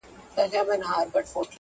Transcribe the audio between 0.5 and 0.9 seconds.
ته به نه